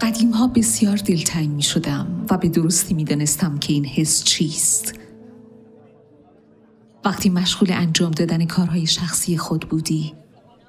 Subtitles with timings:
[0.00, 4.94] قدیم ها بسیار دلتنگ می شدم و به درستی می دانستم که این حس چیست.
[7.04, 10.14] وقتی مشغول انجام دادن کارهای شخصی خود بودی،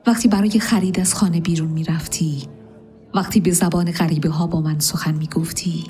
[0.08, 2.48] وقتی برای خرید از خانه بیرون می رفتی،
[3.16, 5.84] وقتی به زبان غریبه ها با من سخن می گفتی،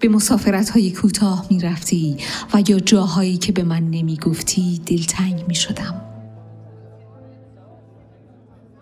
[0.00, 2.16] به مسافرت های کوتاه می رفتی
[2.54, 6.11] و یا جاهایی که به من نمی گفتی دلتنگ می شدم.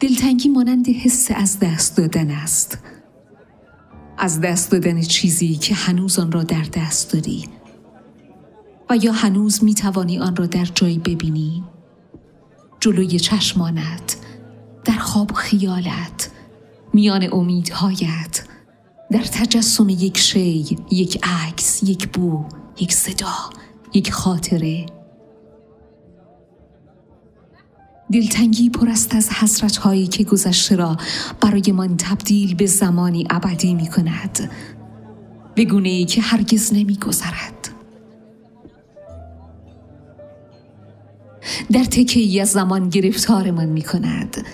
[0.00, 2.78] دلتنگی مانند حس از دست دادن است.
[4.18, 7.48] از دست دادن چیزی که هنوز آن را در دست داری.
[8.90, 11.64] و یا هنوز می توانی آن را در جایی ببینی.
[12.80, 14.16] جلوی چشمانت
[14.84, 16.30] در خواب و خیالت
[16.92, 18.44] میان امیدهایت
[19.10, 22.44] در تجسم یک شی یک عکس یک بو
[22.78, 23.34] یک صدا
[23.94, 24.86] یک خاطره.
[28.12, 30.96] دلتنگی پر است از حسرت هایی که گذشته را
[31.40, 34.50] برای من تبدیل به زمانی ابدی می کند
[35.54, 37.68] به گونه ای که هرگز نمی گذرد.
[41.72, 44.46] در تکه ای از زمان گرفتار من می کند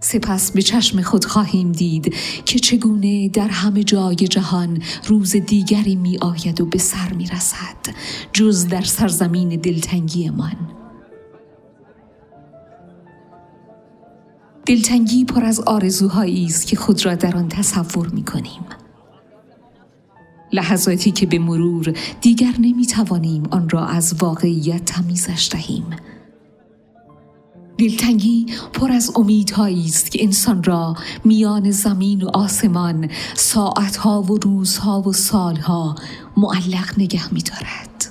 [0.00, 2.14] سپس به چشم خود خواهیم دید
[2.44, 7.94] که چگونه در همه جای جهان روز دیگری می آید و به سر می رسد
[8.32, 10.75] جز در سرزمین دلتنگی من
[14.66, 18.60] دلتنگی پر از آرزوهایی است که خود را در آن تصور می کنیم.
[20.52, 25.84] لحظاتی که به مرور دیگر نمی توانیم آن را از واقعیت تمیزش دهیم.
[27.78, 35.00] دلتنگی پر از امیدهایی است که انسان را میان زمین و آسمان ساعتها و روزها
[35.00, 35.94] و سالها
[36.36, 38.05] معلق نگه می دارد.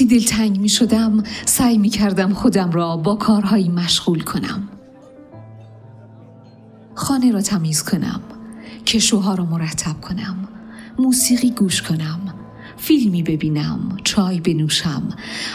[0.00, 4.68] وقتی دلتنگ می شدم سعی می کردم خودم را با کارهایی مشغول کنم.
[6.94, 8.20] خانه را تمیز کنم
[8.86, 10.48] کشوها را مرتب کنم
[10.98, 12.20] موسیقی گوش کنم
[12.76, 15.08] فیلمی ببینم چای بنوشم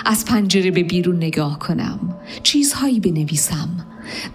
[0.05, 1.99] از پنجره به بیرون نگاه کنم
[2.43, 3.69] چیزهایی بنویسم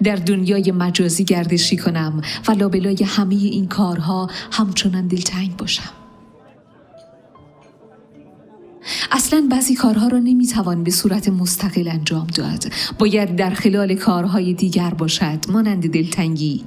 [0.02, 5.99] در دنیای مجازی گردشی کنم و لابلای همه این کارها همچنان دلتنگ باشم.
[9.10, 12.64] اصلا بعضی کارها را نمی‌توان به صورت مستقل انجام داد.
[12.98, 16.64] باید در خلال کارهای دیگر باشد مانند دلتنگی.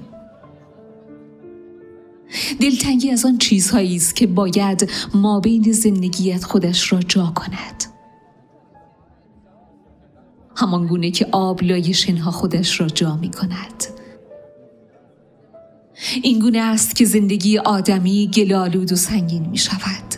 [2.59, 7.83] دلتنگی از آن چیزهایی است که باید ما بین زندگیت خودش را جا کند.
[10.55, 13.83] همان گونه که آب لای شنها خودش را جا می کند
[16.23, 20.12] این گونه است که زندگی آدمی گلالود و سنگین می شود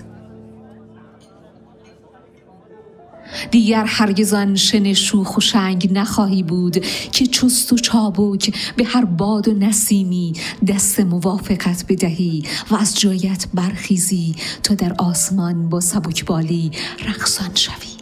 [3.52, 9.48] دیگر هرگزان شن شوخ و شنگ نخواهی بود که چست و چابک به هر باد
[9.48, 10.34] و نسیمی
[10.68, 16.72] دست موافقت بدهی و از جایت برخیزی تا در آسمان با سبکبالی
[17.08, 17.96] رقصان شوی.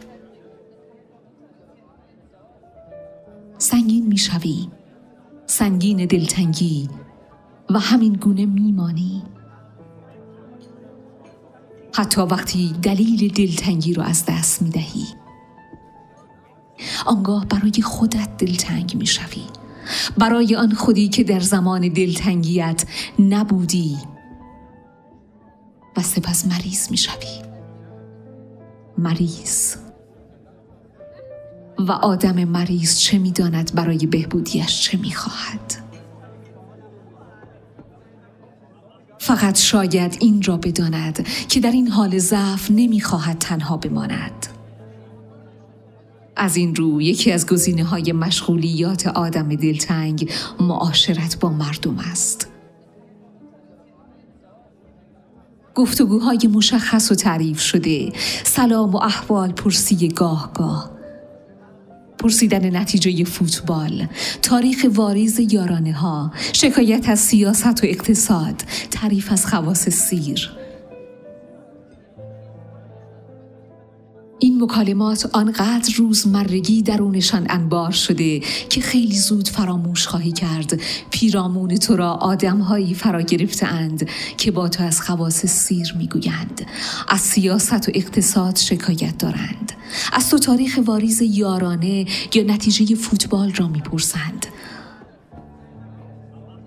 [3.57, 4.67] سنگین می‌شوی
[5.45, 6.89] سنگین دلتنگی
[7.69, 9.23] و همین گونه میمانی
[11.95, 15.22] حتی وقتی دلیل دلتنگی رو از دست می دهی.
[17.05, 19.43] آنگاه برای خودت دلتنگ می شوی.
[20.17, 22.85] برای آن خودی که در زمان دلتنگیت
[23.19, 23.97] نبودی
[25.97, 27.43] و سپس مریض می شوی.
[28.97, 29.75] مریض
[31.79, 35.83] و آدم مریض چه می داند برای بهبودیش چه می خواهد.
[39.19, 44.52] فقط شاید این را بداند که در این حال ضعف نمی‌خواهد تنها بماند
[46.35, 52.47] از این رو یکی از گزینه های مشغولیات آدم دلتنگ معاشرت با مردم است.
[55.75, 58.13] گفتگوهای مشخص و تعریف شده.
[58.43, 60.93] سلام و احوال پرسی گاه گاه.
[62.19, 64.07] پرسیدن نتیجه فوتبال.
[64.41, 68.55] تاریخ واریز یارانه ها شکایت از سیاست و اقتصاد.
[68.91, 70.62] تعریف از خواص سیر.
[74.43, 80.79] این مکالمات آنقدر روزمرگی درونشان انبار شده که خیلی زود فراموش خواهی کرد.
[81.11, 86.61] پیرامون تو را آدمهایی فرا گرفتهاند که با تو از خواص سیر می‌گویند.
[87.07, 89.71] از سیاست و اقتصاد شکایت دارند.
[90.13, 94.45] از تو تاریخ واریز یارانه یا نتیجه فوتبال را می‌پرسند.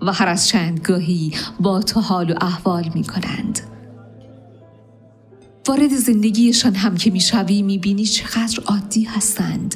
[0.01, 3.59] و هر از چند گاهی با تو حال و احوال می کنند.
[5.67, 9.75] وارد زندگیشان هم که می‌شوی می‌بینی چقدر عادی هستند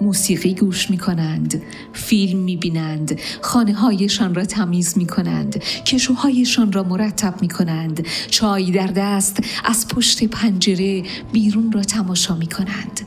[0.00, 1.62] موسیقی گوش می کنند،
[1.92, 8.70] فیلم می بینند، خانه هایشان را تمیز می کنند، کشوهایشان را مرتب می کنند، چای
[8.70, 11.02] در دست از پشت پنجره
[11.32, 13.00] بیرون را تماشا می کنند.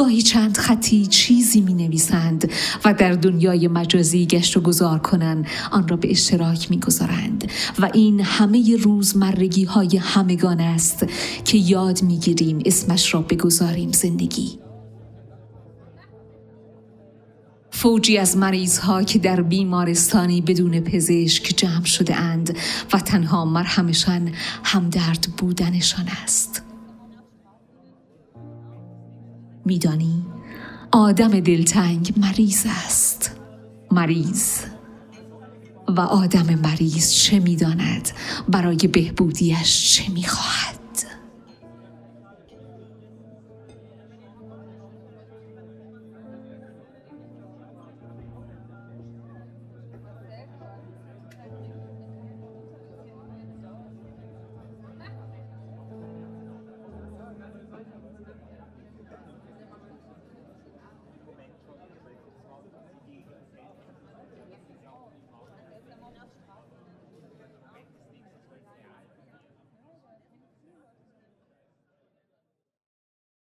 [0.00, 2.50] گاهی چند خطی چیزی می نویسند
[2.84, 7.90] و در دنیای مجازی گشت و گذار کنند آن را به اشتراک می گذارند و
[7.94, 11.06] این همه روزمرگی های همگان است
[11.44, 14.58] که یاد می گیریم اسمش را بگذاریم زندگی
[17.70, 22.56] فوجی از مریض ها که در بیمارستانی بدون پزشک جمع شده اند
[22.92, 24.32] و تنها مرهمشان
[24.64, 26.69] همدرد بودنشان است.
[29.70, 30.26] میدانی؟
[30.92, 33.36] آدم دلتنگ مریض است.
[33.90, 34.58] مریض.
[35.88, 38.10] و آدم مریض چه می‌داند؟
[38.48, 40.79] برای بهبودیش چه می‌خواهد؟